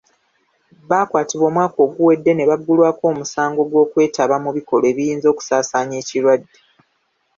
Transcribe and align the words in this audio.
Baakwatibwa 0.89 1.45
omwaka 1.51 1.77
oguwedde 1.85 2.31
ne 2.33 2.47
baggulwako 2.49 3.03
omusango 3.13 3.61
gw'okwetaba 3.69 4.35
mu 4.43 4.49
bikolwa 4.57 4.87
ebiyinza 4.91 5.27
okusaasaanya 5.29 5.95
ekirwadde. 6.01 6.53